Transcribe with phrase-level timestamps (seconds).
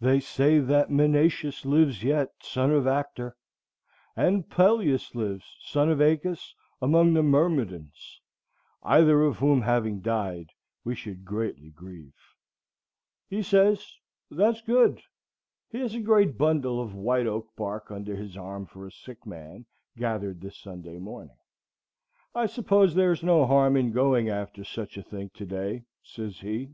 [0.00, 3.38] They say that Menœtius lives yet, son of Actor,
[4.14, 8.20] And Peleus lives, son of Æacus, among the Myrmidons,
[8.82, 10.50] Either of whom having died,
[10.84, 12.12] we should greatly grieve."
[13.30, 13.96] He says,
[14.30, 15.00] "That's good."
[15.70, 19.24] He has a great bundle of white oak bark under his arm for a sick
[19.24, 19.64] man,
[19.96, 21.38] gathered this Sunday morning.
[22.34, 26.72] "I suppose there's no harm in going after such a thing to day," says he.